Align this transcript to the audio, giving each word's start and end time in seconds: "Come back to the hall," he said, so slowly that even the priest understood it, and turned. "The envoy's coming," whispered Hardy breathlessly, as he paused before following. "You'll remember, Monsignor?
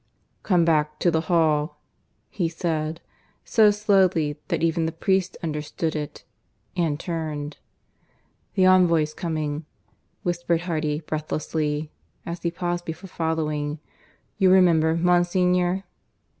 "Come 0.41 0.65
back 0.65 0.97
to 1.01 1.11
the 1.11 1.21
hall," 1.29 1.79
he 2.31 2.49
said, 2.49 3.01
so 3.45 3.69
slowly 3.69 4.35
that 4.47 4.63
even 4.63 4.87
the 4.87 4.91
priest 4.91 5.37
understood 5.43 5.95
it, 5.95 6.23
and 6.75 6.99
turned. 6.99 7.57
"The 8.55 8.65
envoy's 8.65 9.13
coming," 9.13 9.67
whispered 10.23 10.61
Hardy 10.61 11.01
breathlessly, 11.01 11.91
as 12.25 12.41
he 12.41 12.49
paused 12.49 12.83
before 12.83 13.09
following. 13.09 13.77
"You'll 14.39 14.53
remember, 14.53 14.95
Monsignor? 14.95 15.83